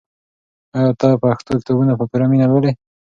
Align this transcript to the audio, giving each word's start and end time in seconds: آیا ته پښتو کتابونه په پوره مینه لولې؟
آیا 0.77 0.91
ته 0.99 1.07
پښتو 1.23 1.51
کتابونه 1.59 1.93
په 1.99 2.05
پوره 2.09 2.25
مینه 2.31 2.45
لولې؟ 2.51 2.71